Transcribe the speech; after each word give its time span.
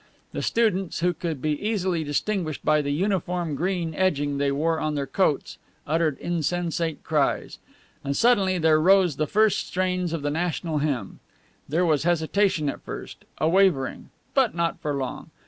The 0.31 0.41
students, 0.41 1.01
who 1.01 1.13
could 1.13 1.43
be 1.43 1.51
easily 1.63 2.03
distinguished 2.03 2.65
by 2.65 2.81
the 2.81 2.89
uniform 2.89 3.53
green 3.53 3.93
edging 3.93 4.39
they 4.39 4.51
wore 4.51 4.79
on 4.79 4.95
their 4.95 5.05
coats, 5.05 5.59
uttered 5.85 6.17
insensate 6.17 7.03
cries. 7.03 7.59
And 8.03 8.17
suddenly 8.17 8.57
there 8.57 8.81
rose 8.81 9.17
the 9.17 9.27
first 9.27 9.67
strains 9.67 10.11
of 10.11 10.23
the 10.23 10.31
national 10.31 10.79
hymn. 10.79 11.19
There 11.69 11.85
was 11.85 12.01
hesitation 12.01 12.67
at 12.67 12.81
first, 12.81 13.25
a 13.37 13.47
wavering. 13.47 14.09
But 14.33 14.55
not 14.55 14.79
for 14.79 14.95
long. 14.95 15.29